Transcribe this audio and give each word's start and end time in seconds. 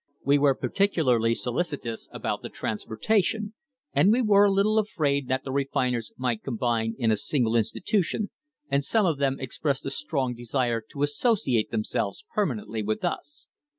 We 0.25 0.39
were 0.39 0.55
particularly 0.55 1.35
solicitous 1.35 2.09
about 2.11 2.41
the 2.41 2.49
transportation, 2.49 3.53
and 3.93 4.11
we 4.11 4.23
were 4.23 4.45
a 4.45 4.51
little 4.51 4.79
afraid 4.79 5.27
that 5.27 5.43
the 5.43 5.51
refiners 5.51 6.11
might 6.17 6.41
combine 6.41 6.95
in 6.97 7.11
a 7.11 7.15
single 7.15 7.55
institution, 7.55 8.31
and 8.67 8.83
some 8.83 9.05
of 9.05 9.19
them 9.19 9.39
expressed 9.39 9.85
a 9.85 9.91
strong 9.91 10.33
desire 10.33 10.81
to 10.89 11.03
associate 11.03 11.69
themselves 11.69 12.25
permanently 12.33 12.81
with 12.81 13.05
us. 13.05 13.47